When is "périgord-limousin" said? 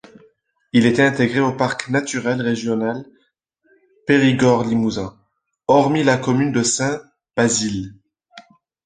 4.07-5.15